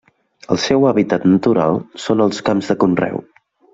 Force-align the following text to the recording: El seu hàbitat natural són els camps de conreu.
El 0.53 0.59
seu 0.61 0.87
hàbitat 0.91 1.27
natural 1.33 1.77
són 2.07 2.25
els 2.29 2.41
camps 2.49 2.73
de 2.73 2.79
conreu. 2.85 3.23